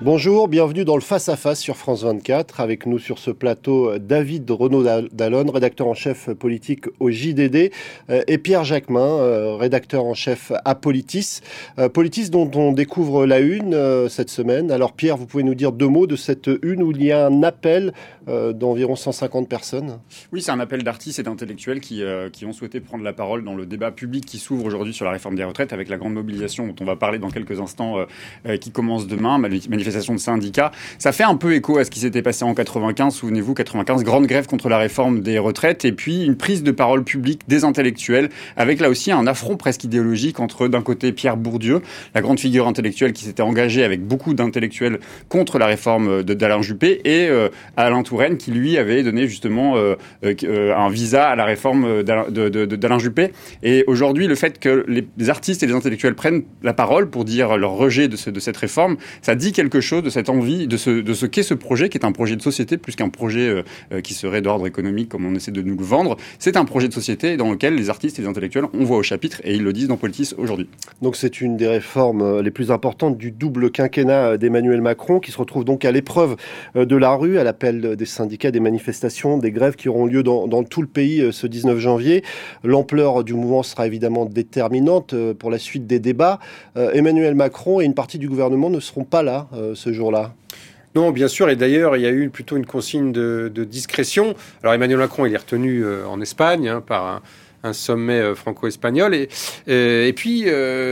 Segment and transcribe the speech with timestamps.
[0.00, 2.60] Bonjour, bienvenue dans le Face à Face sur France 24.
[2.60, 7.72] Avec nous sur ce plateau, David Renaud Dallon, rédacteur en chef politique au JDD,
[8.08, 11.40] euh, et Pierre Jacquemin, euh, rédacteur en chef à Politis.
[11.80, 14.70] Euh, Politis dont on découvre la une cette semaine.
[14.70, 17.26] Alors Pierre, vous pouvez nous dire deux mots de cette une où il y a
[17.26, 17.92] un appel
[18.28, 20.00] d'environ 150 personnes
[20.32, 23.54] Oui, c'est un appel d'artistes et d'intellectuels qui, qui ont souhaité prendre la parole dans
[23.54, 26.66] le débat public qui s'ouvre aujourd'hui sur la réforme des retraites avec la grande mobilisation
[26.66, 27.96] dont on va parler dans quelques instants
[28.60, 29.38] qui commence demain
[30.06, 30.70] de syndicats.
[30.98, 33.14] Ça fait un peu écho à ce qui s'était passé en 95.
[33.14, 37.04] Souvenez-vous, 95, grande grève contre la réforme des retraites et puis une prise de parole
[37.04, 41.82] publique des intellectuels avec là aussi un affront presque idéologique entre d'un côté Pierre Bourdieu,
[42.14, 47.00] la grande figure intellectuelle qui s'était engagée avec beaucoup d'intellectuels contre la réforme d'Alain Juppé
[47.04, 49.94] et euh, Alain Touraine qui lui avait donné justement euh,
[50.24, 53.32] euh, un visa à la réforme d'Alain Juppé.
[53.62, 57.56] Et aujourd'hui, le fait que les artistes et les intellectuels prennent la parole pour dire
[57.56, 60.90] leur rejet de, de cette réforme, ça dit quelque chose de cette envie, de ce,
[60.90, 63.62] de ce qu'est ce projet, qui est un projet de société plus qu'un projet euh,
[63.92, 66.16] euh, qui serait d'ordre économique comme on essaie de nous le vendre.
[66.38, 69.02] C'est un projet de société dans lequel les artistes et les intellectuels, on voit au
[69.02, 70.68] chapitre et ils le disent dans Politis aujourd'hui.
[71.02, 75.30] Donc c'est une des réformes euh, les plus importantes du double quinquennat d'Emmanuel Macron qui
[75.30, 76.36] se retrouve donc à l'épreuve
[76.74, 80.46] de la rue, à l'appel des syndicats, des manifestations, des grèves qui auront lieu dans,
[80.46, 82.22] dans tout le pays ce 19 janvier.
[82.64, 86.38] L'ampleur du mouvement sera évidemment déterminante pour la suite des débats.
[86.76, 90.32] Emmanuel Macron et une partie du gouvernement ne seront pas là ce jour-là?
[90.94, 91.48] Non, bien sûr.
[91.50, 94.34] Et d'ailleurs, il y a eu plutôt une consigne de, discrétion.
[94.62, 97.22] Alors Emmanuel Macron, il est retenu euh, en Espagne hein, par
[97.62, 99.14] un, sommet euh, franco-espagnol.
[99.14, 99.28] Et,
[99.68, 100.46] euh, puis,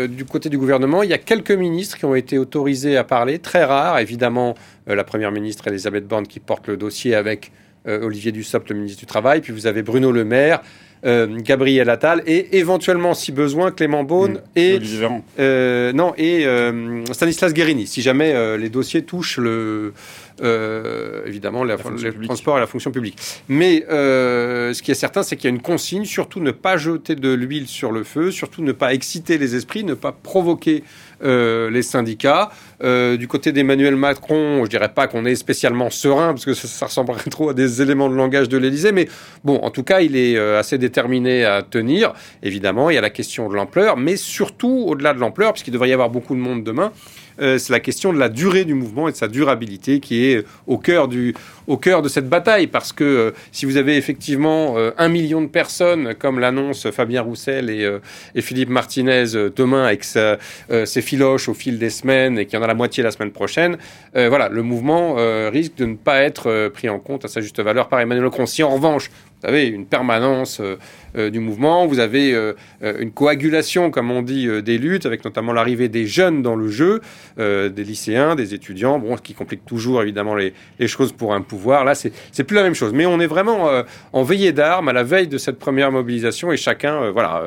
[0.08, 3.38] du côté du gouvernement, il y a quelques ministres qui ont été autorisés à parler,
[3.38, 3.98] très rares.
[3.98, 4.54] Évidemment,
[4.86, 7.50] la première ministre Elisabeth Borne qui porte le dossier avec
[7.86, 9.40] Olivier Dussopt, le ministre du Travail.
[9.40, 14.34] Puis vous avez Bruno Le Maire, euh, Gabriel Attal et éventuellement, si besoin, Clément Beaune
[14.34, 14.58] mmh.
[14.58, 14.80] et
[15.38, 19.92] euh, non et euh, Stanislas Guérini, si jamais les dossiers touchent le
[21.26, 21.76] évidemment le
[22.24, 23.18] transport et la fonction publique.
[23.48, 27.14] Mais ce qui est certain, c'est qu'il y a une consigne, surtout ne pas jeter
[27.14, 30.82] de l'huile sur le feu, surtout ne pas exciter les esprits, ne pas provoquer
[31.22, 32.50] les syndicats.
[32.82, 36.86] du côté d'Emmanuel Macron, je dirais pas qu'on est spécialement serein parce que ça, ça,
[36.86, 39.08] ressemblerait trop à des éléments de langage de l'Élysée, mais
[39.44, 42.12] bon, en tout cas, il est assez déterminé à tenir.
[42.42, 45.88] Évidemment, il y a la question de l'ampleur, mais surtout, au-delà de l'ampleur, puisqu'il devrait
[45.88, 46.92] y avoir beaucoup de monde demain,
[47.40, 50.44] euh, c'est la question de la durée du mouvement et de sa durabilité qui est
[50.66, 51.34] au cœur, du,
[51.66, 52.66] au cœur de cette bataille.
[52.66, 57.22] Parce que euh, si vous avez effectivement euh, un million de personnes, comme l'annonce Fabien
[57.22, 57.90] Roussel et,
[58.34, 62.64] et Philippe Martinez demain avec ses filoches au fil des semaines et qu'il y en
[62.64, 63.76] a la moitié la semaine prochaine,
[64.14, 65.14] voilà, le mouvement
[65.50, 68.46] risque de ne pas être pris en compte à sa juste valeur par Emmanuel Macron.
[68.46, 69.10] Si en revanche,
[69.46, 70.76] vous avez une permanence euh,
[71.16, 72.52] euh, du mouvement, vous avez euh,
[72.82, 77.00] une coagulation, comme on dit, des luttes, avec notamment l'arrivée des jeunes dans le jeu,
[77.38, 80.52] des lycéens, des étudiants, bon, ce qui complique toujours évidemment les,
[80.86, 81.84] choses pour un pouvoir.
[81.84, 82.92] Là, c'est plus la même chose.
[82.92, 83.70] Mais on est vraiment
[84.12, 87.42] en veillée d'armes à la veille de cette première mobilisation et chacun voilà,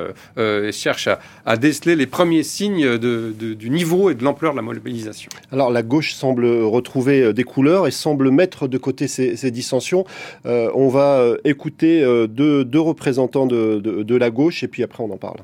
[0.72, 1.10] cherche
[1.46, 5.30] à, déceler les premiers signes du niveau et de l'ampleur de la mobilisation.
[5.52, 10.06] Alors la gauche semble retrouver des couleurs et semble mettre de côté ces, ces dissensions.
[10.46, 15.40] on va écouter euh, deux, représentants de, la gauche et puis après on en parle.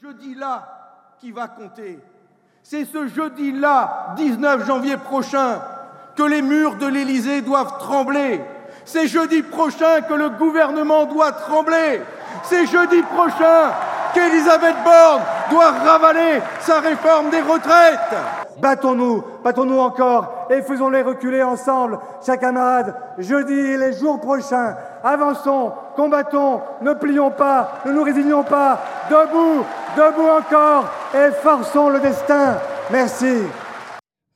[0.00, 1.98] Ce jeudi-là qui va compter.
[2.62, 5.60] C'est ce jeudi-là, 19 janvier prochain,
[6.16, 8.40] que les murs de l'Élysée doivent trembler.
[8.84, 12.00] C'est jeudi prochain que le gouvernement doit trembler.
[12.42, 13.72] C'est jeudi prochain
[14.14, 18.14] qu'Elisabeth Borne doit ravaler sa réforme des retraites.
[18.60, 24.76] Battons-nous, battons-nous encore et faisons-les reculer ensemble, chers camarades, jeudi et les jours prochains.
[25.02, 28.80] Avançons, combattons, ne plions pas, ne nous résignons pas.
[29.10, 29.64] Debout,
[29.96, 32.56] debout encore et forçons le destin.
[32.90, 33.42] Merci.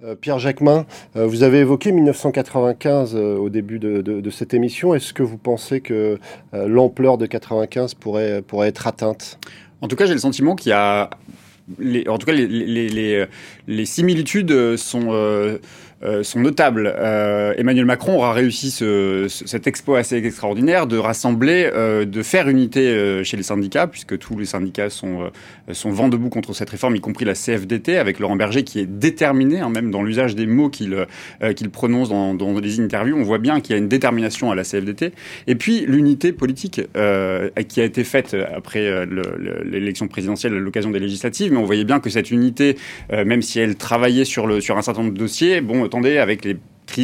[0.05, 0.87] Euh, Pierre Jacquemin,
[1.17, 4.95] euh, vous avez évoqué 1995 euh, au début de, cette émission.
[4.95, 6.19] Est-ce que vous pensez que
[6.53, 9.41] l'ampleur de 95 pourrait, pourrait être atteinte?
[9.81, 11.11] En tout cas, j'ai le sentiment qu'il y a
[11.79, 13.27] les, en tout cas, les, les, les,
[13.67, 15.59] les similitudes sont euh,
[16.05, 16.95] euh, sont notables.
[16.97, 22.49] Euh, Emmanuel Macron aura réussi ce, cet exploit assez extraordinaire de rassembler, euh, de faire
[22.49, 25.31] unité chez les syndicats, puisque tous les syndicats sont,
[25.73, 28.87] sont vent debout contre cette réforme, y compris la CFDT, avec Laurent Berger qui est
[28.87, 31.07] déterminé, hein, même dans l'usage des mots qu'il
[31.57, 33.17] qu'il prononce dans, dans, les interviews.
[33.17, 35.13] On voit bien qu'il y a une détermination à la CFDT.
[35.47, 36.81] Et puis l'unité politique
[37.69, 39.07] qui a été faite après
[39.65, 42.77] l'élection présidentielle à l'occasion des législatives, mais on voyait bien que cette unité,
[43.11, 46.45] même si elle travaillait sur, le, sur un certain nombre de dossiers, bon, attendez, avec
[46.45, 46.57] les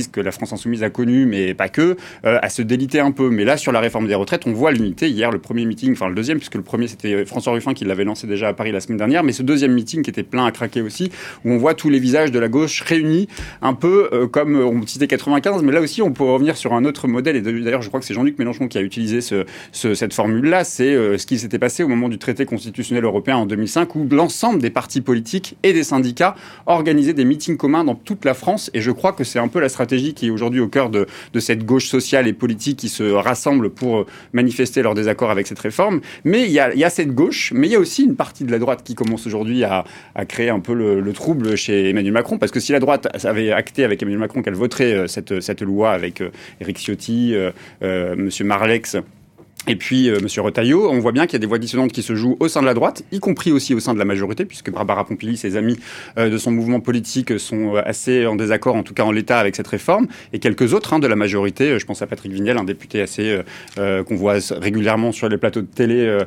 [0.03, 3.31] que la France insoumise a connue, mais pas que, à se déliter un peu.
[3.31, 5.09] Mais là, sur la réforme des retraites, on voit l'unité.
[5.09, 8.05] Hier, le premier meeting, enfin le deuxième, puisque le premier c'était François Ruffin qui l'avait
[8.05, 10.51] lancé déjà à Paris la semaine dernière, mais ce deuxième meeting qui était plein à
[10.51, 11.11] craquer aussi,
[11.45, 13.29] où on voit tous les visages de la gauche réunis,
[13.63, 17.09] un peu comme on citait 95, mais là aussi on peut revenir sur un autre
[17.09, 17.37] modèle.
[17.37, 20.65] Et d'ailleurs, je crois que c'est Jean-Luc Mélenchon qui a utilisé ce, cette formule-là.
[20.65, 24.61] C'est ce qui s'était passé au moment du traité constitutionnel européen en 2005, où l'ensemble
[24.61, 26.35] des partis politiques et des syndicats
[26.67, 28.71] organisaient des meetings communs dans toute la France.
[28.75, 31.07] Et je crois que c'est un peu la stratégie qui est aujourd'hui au cœur de,
[31.33, 35.59] de, cette gauche sociale et politique qui se rassemble pour manifester leur désaccord avec cette
[35.59, 36.01] réforme.
[36.25, 38.59] Mais il y a, cette gauche, mais il y a aussi une partie de la
[38.59, 39.85] droite qui commence aujourd'hui à,
[40.15, 43.09] à, créer un peu le, le, trouble chez Emmanuel Macron, parce que si la droite
[43.25, 46.23] avait acté avec Emmanuel Macron qu'elle voterait euh, cette, cette loi avec
[46.61, 47.51] Eric euh, Ciotti, euh,
[47.83, 48.97] euh, Monsieur Marlex,
[49.67, 52.03] et puis, euh, Monsieur Retailleau, on voit bien qu'il y a des voix dissonantes qui
[52.03, 54.45] se jouent au sein de la droite, y compris aussi au sein de la majorité,
[54.45, 55.79] puisque Barbara Pompili, ses amis
[56.19, 59.39] euh, de son mouvement politique, sont euh, assez en désaccord, en tout cas en l'état,
[59.39, 61.71] avec cette réforme, et quelques autres hein, de la majorité.
[61.71, 63.41] Euh, je pense à Patrick Vignel, un député assez
[63.79, 66.19] euh, qu'on voit régulièrement sur les plateaux de télé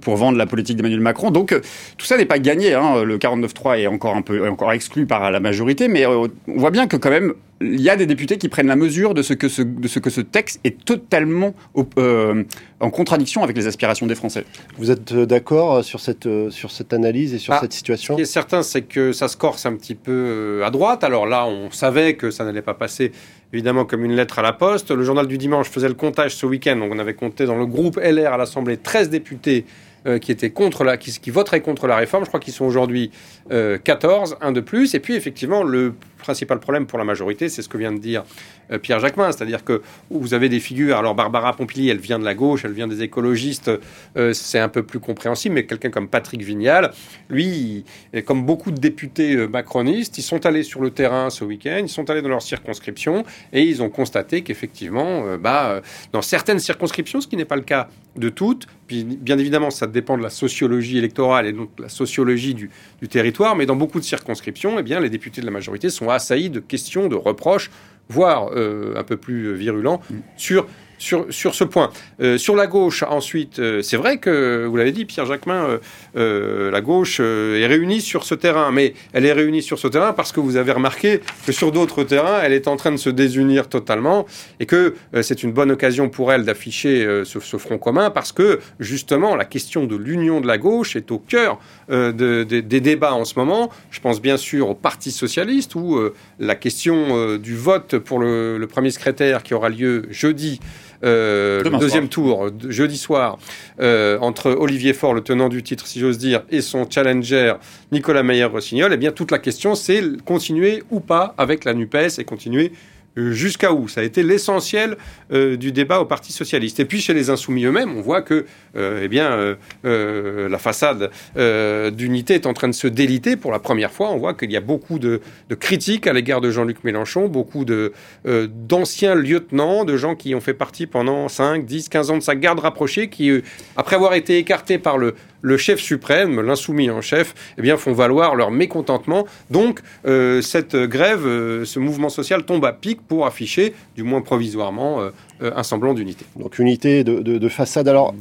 [0.00, 1.30] pour vendre la politique d'Emmanuel Macron.
[1.30, 1.58] Donc,
[1.96, 2.74] tout ça n'est pas gagné.
[2.74, 3.02] Hein.
[3.02, 6.86] Le 49-3 est encore un peu encore exclu par la majorité, mais on voit bien
[6.86, 9.48] que quand même il y a des députés qui prennent la mesure de ce que
[9.48, 11.54] ce, de ce, que ce texte est totalement
[11.98, 12.44] euh,
[12.80, 14.44] en contradiction avec les aspirations des Français.
[14.76, 18.14] Vous êtes euh, d'accord euh, sur cette, sur cette analyse et sur ah, cette situation?
[18.14, 21.02] Ce qui est certain, c'est que ça se corse un petit peu à droite.
[21.02, 23.12] Alors là, on savait que ça n'allait pas passer
[23.52, 24.90] évidemment comme une lettre à la poste.
[24.90, 26.76] Le journal du dimanche faisait le comptage ce week-end.
[26.76, 29.64] Donc on avait compté dans le groupe LR à l'Assemblée 13 députés
[30.06, 32.24] euh, qui étaient contre la, qui, qui, voteraient contre la réforme.
[32.24, 33.10] Je crois qu'ils sont aujourd'hui
[33.50, 34.94] euh, 14, un de plus.
[34.94, 35.94] Et puis effectivement, le
[36.28, 38.22] principal problème pour la majorité, c'est ce que vient de dire
[38.70, 39.80] euh, Pierre Jacquemin, c'est-à-dire que
[40.10, 40.98] vous avez des figures.
[40.98, 43.70] Alors Barbara Pompili, elle vient de la gauche, elle vient des écologistes,
[44.18, 45.54] euh, c'est un peu plus compréhensible.
[45.54, 46.92] Mais quelqu'un comme Patrick Vignal,
[47.30, 47.86] lui,
[48.26, 51.88] comme beaucoup de députés euh, macronistes, ils sont allés sur le terrain ce week-end, ils
[51.88, 55.80] sont allés dans leur circonscription et ils ont constaté qu'effectivement, bah,
[56.12, 59.86] dans certaines circonscriptions, ce qui n'est pas le cas de toutes, puis bien évidemment, ça
[59.86, 62.70] dépend de la sociologie électorale et donc la sociologie du,
[63.00, 66.06] du territoire, mais dans beaucoup de circonscriptions, eh bien, les députés de la majorité sont
[66.18, 67.70] assaillis de questions, de reproches,
[68.08, 70.16] voire euh, un peu plus virulents, mm.
[70.36, 70.66] sur
[70.98, 71.90] sur, ce point.
[72.20, 75.78] Euh, sur la gauche, ensuite, euh, c'est vrai que, vous l'avez dit, Pierre Jacquemin,
[76.16, 80.12] euh, la gauche est réunie sur ce terrain, mais elle est réunie sur ce terrain
[80.12, 83.10] parce que vous avez remarqué que sur d'autres terrains, elle est en train de se
[83.10, 84.26] désunir totalement
[84.60, 89.36] et que c'est une bonne occasion pour elle d'afficher ce, front commun parce que, justement,
[89.36, 91.58] la question de l'union de la gauche est au cœur
[91.88, 93.70] de, de, des débats en ce moment.
[93.90, 95.98] Je pense bien sûr au Parti socialiste où
[96.38, 100.60] la question du vote pour le premier secrétaire qui aura lieu jeudi
[101.04, 103.38] euh, le deuxième tour, jeudi soir,
[103.80, 107.54] euh, entre Olivier Faure, le tenant du titre, si j'ose dire, et son challenger
[107.92, 112.24] Nicolas Meyer-Rossignol, eh bien, toute la question, c'est continuer ou pas avec la NUPES et
[112.24, 112.72] continuer
[113.16, 113.88] jusqu'à où?
[113.88, 114.96] Ça a été l'essentiel
[115.32, 116.80] euh, du débat au Parti socialiste.
[116.80, 118.46] Et puis chez les insoumis eux-mêmes, on voit que
[118.76, 123.36] euh, eh bien, euh, euh la façade euh, d'unité est en train de se déliter
[123.36, 124.10] pour la première fois.
[124.10, 125.20] On voit qu'il y a beaucoup de,
[125.58, 130.86] critiques à l'égard de Jean-Luc Mélenchon, beaucoup d'anciens lieutenants, de gens qui ont fait partie
[130.86, 133.30] pendant 5, 10, 15 ans de sa garde rapprochée, qui,
[133.76, 137.92] après avoir été écartés par le, le chef suprême, l'insoumis en chef, eh bien, font
[137.92, 139.26] valoir leur mécontentement.
[139.50, 144.20] Donc, euh, cette grève, euh, ce mouvement social tombe à pic pour afficher, du moins
[144.20, 145.10] provisoirement, euh,
[145.40, 146.24] un semblant d'unité.
[146.36, 147.88] Donc, unité de façade.
[147.88, 148.14] Alors,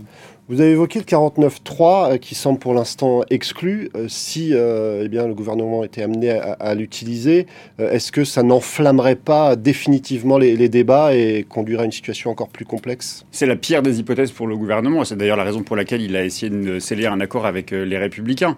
[0.50, 3.90] vous avez évoqué le 49.3 euh, qui semble pour l'instant exclu.
[3.96, 7.48] Euh, si euh, eh bien, le gouvernement était amené à, l'utiliser,
[7.82, 12.30] euh, est-ce que ça n'enflammerait pas définitivement les, les, débats et conduirait à une situation
[12.30, 13.26] encore plus complexe?
[13.32, 15.04] C'est la pire des hypothèses pour le gouvernement.
[15.04, 17.98] C'est d'ailleurs la raison pour laquelle il a essayé de sceller un accord avec les
[17.98, 18.56] Républicains.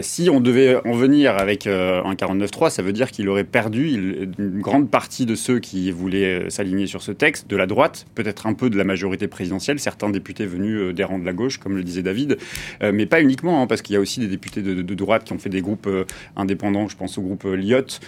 [0.00, 3.92] si on devait en venir avec un 49.3, ça veut dire qu'il aurait perdu
[4.38, 8.46] une grande partie de ceux qui voulaient s'aligner sur ce texte, de la droite, peut-être
[8.46, 11.76] un peu de la majorité présidentielle, certains députés venus des rangs de la gauche, comme
[11.76, 12.36] le disait David,
[12.82, 15.32] euh, mais pas uniquement, hein, parce qu'il y a aussi des députés de, droite qui
[15.32, 16.04] ont fait des groupes euh,
[16.36, 18.00] indépendants, je pense au groupe euh, Lyot,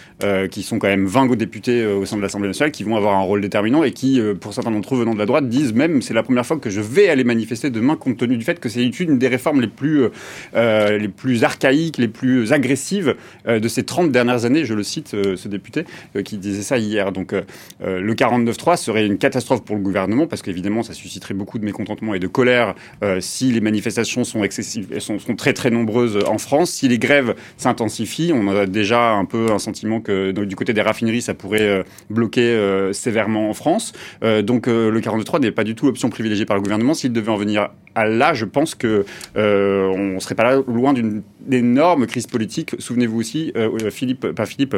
[0.51, 3.23] qui sont quand même 20 députés au sein de l'Assemblée nationale, qui vont avoir un
[3.23, 6.15] rôle déterminant et qui, pour certains d'entre eux venant de la droite, disent même c'est
[6.15, 8.85] la première fois que je vais aller manifester demain compte tenu du fait que c'est
[9.01, 10.09] une des réformes les plus,
[10.55, 13.15] les plus archaïques, les plus agressives
[13.47, 15.85] de ces 30 dernières années, je le cite, ce député,
[16.25, 17.13] qui disait ça hier.
[17.13, 17.33] Donc
[17.81, 22.15] le 49-3 serait une catastrophe pour le gouvernement parce qu'évidemment ça susciterait beaucoup de mécontentement
[22.15, 26.71] et de colère euh, si les manifestations sont excessives, sont, très très nombreuses en France,
[26.71, 30.81] si les grèves s'intensifient, on a déjà un peu un sentiment que du côté des
[30.81, 33.93] raffineries, ça pourrait euh, bloquer euh, sévèrement en France.
[34.23, 36.95] Donc le 43 n'est pas du tout l'option privilégiée par le gouvernement.
[36.95, 42.07] S'il devait en venir à là, je pense que on serait pas loin d'une énorme
[42.07, 42.75] crise politique.
[42.79, 43.53] Souvenez-vous aussi,
[43.91, 44.77] Philippe, pas Philippe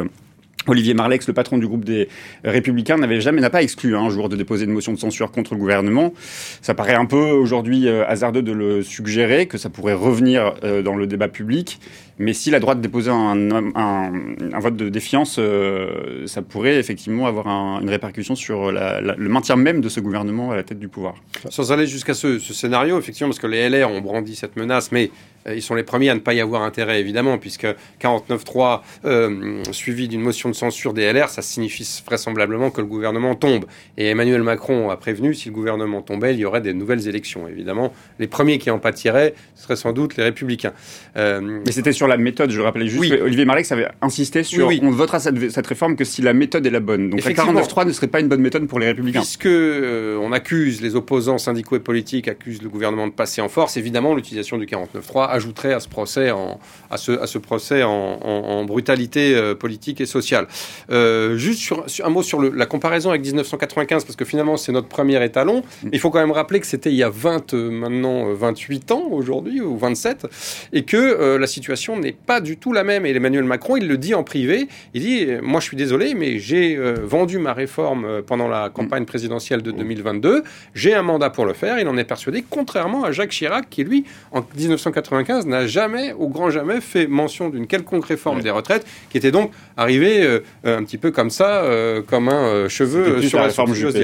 [0.67, 2.07] Olivier Marlex, le patron du groupe des
[2.43, 5.31] Républicains, n'avait jamais n'a pas exclu hein, un jour de déposer une motion de censure
[5.31, 6.13] contre le gouvernement.
[6.61, 10.81] Ça paraît un peu aujourd'hui euh, hasardeux de le suggérer, que ça pourrait revenir euh,
[10.81, 11.79] dans le débat public.
[12.19, 14.11] Mais si la droite déposait un, un,
[14.53, 19.55] un vote de défiance, euh, ça pourrait effectivement avoir un, une répercussion sur le maintien
[19.55, 21.15] même de ce gouvernement à la tête du pouvoir.
[21.49, 25.11] Sans aller jusqu'à ce, scénario, effectivement, parce que les LR ont brandi cette menace, mais
[25.53, 27.67] ils sont les premiers à ne pas y avoir intérêt, évidemment, puisque
[28.01, 33.35] 49.3 euh, suivi d'une motion de censure des LR, ça signifie vraisemblablement que le gouvernement
[33.35, 33.65] tombe.
[33.97, 37.47] Et Emmanuel Macron a prévenu, si le gouvernement tombait, il y aurait des nouvelles élections.
[37.47, 40.73] Évidemment, les premiers qui en pâtiraient, ce seraient sans doute les Républicains.
[41.15, 42.99] Euh, mais c'était sur la méthode, je rappelais juste.
[42.99, 43.13] Oui.
[43.13, 44.87] Olivier Marlex avait insisté sur oui, oui.
[44.87, 47.09] on votera cette, cette, réforme que si la méthode est la bonne.
[47.09, 49.19] Donc la 49.3 ne serait pas une bonne méthode pour les Républicains.
[49.19, 53.49] Puisque euh, on accuse, les opposants syndicaux et politiques accusent le gouvernement de passer en
[53.49, 56.59] force, évidemment, l'utilisation du 49.3 ajouterait à ce procès en,
[56.89, 60.46] à ce, à ce procès en, en, en brutalité euh, politique et sociale.
[60.91, 64.57] Euh, juste sur, sur, un mot sur le, la comparaison avec 1995, parce que finalement
[64.57, 65.63] c'est notre premier étalon.
[65.83, 65.89] Mm.
[65.93, 69.07] Il faut quand même rappeler que c'était il y a 20, euh, maintenant 28 ans
[69.11, 70.27] aujourd'hui, ou 27,
[70.73, 73.05] et que euh, la situation n'est pas du tout la même.
[73.05, 76.39] Et Emmanuel Macron, il le dit en privé, il dit, moi je suis désolé, mais
[76.39, 81.45] j'ai euh, vendu ma réforme pendant la campagne présidentielle de 2022, j'ai un mandat pour
[81.45, 85.67] le faire, il en est persuadé, contrairement à Jacques Chirac, qui lui, en 1995, n'a
[85.67, 88.43] jamais, au grand jamais, fait mention d'une quelconque réforme ouais.
[88.43, 92.47] des retraites, qui était donc arrivé euh, un petit peu comme ça, euh, comme un
[92.47, 94.03] euh, cheveu sur la réforme Juppé,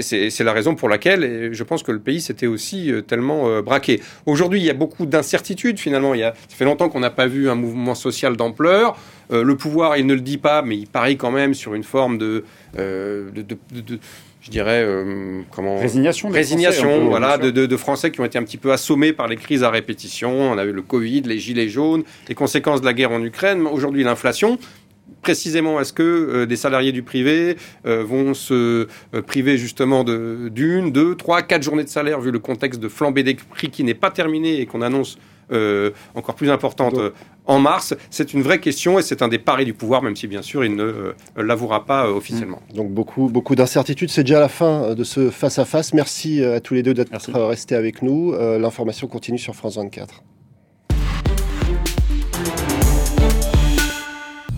[0.00, 4.00] c'est C'est la raison pour laquelle je pense que le pays s'était aussi tellement braqué.
[4.26, 6.14] Aujourd'hui, il y a beaucoup d'incertitudes finalement.
[6.14, 8.96] Il y a, ça fait longtemps qu'on n'a pas vu un mouvement social d'ampleur.
[9.30, 11.84] Euh, le pouvoir, il ne le dit pas, mais il parie quand même sur une
[11.84, 12.44] forme de,
[12.78, 13.98] euh, de, de, de
[14.40, 18.38] je dirais, euh, comment résignation, résignation, Français, voilà, de, de, de, Français qui ont été
[18.38, 20.30] un petit peu assommés par les crises à répétition.
[20.30, 23.66] On a eu le Covid, les gilets jaunes, les conséquences de la guerre en Ukraine,
[23.66, 24.58] aujourd'hui l'inflation.
[25.22, 27.56] Précisément, est-ce que euh, des salariés du privé
[27.86, 32.30] euh, vont se euh, priver justement de d'une, deux, trois, quatre journées de salaire vu
[32.30, 35.18] le contexte de flambée des prix qui n'est pas terminé et qu'on annonce
[35.50, 36.94] euh, encore plus importante
[37.46, 37.94] en mars?
[38.10, 40.64] C'est une vraie question et c'est un des paris du pouvoir, même si bien sûr
[40.64, 42.60] il ne euh, l'avouera pas euh, officiellement.
[42.74, 44.10] Donc beaucoup, beaucoup d'incertitudes.
[44.10, 45.94] C'est déjà la fin de ce face à face.
[45.94, 48.32] Merci à tous les deux d'être restés avec nous.
[48.32, 50.22] L'information continue sur France 24.